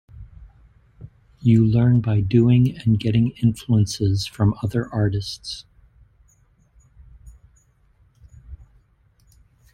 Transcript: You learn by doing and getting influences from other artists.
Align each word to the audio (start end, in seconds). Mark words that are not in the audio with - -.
You 1.41 1.63
learn 1.63 2.01
by 2.01 2.21
doing 2.21 2.75
and 2.75 2.99
getting 2.99 3.33
influences 3.39 4.25
from 4.25 4.55
other 4.63 4.89
artists. 4.91 5.63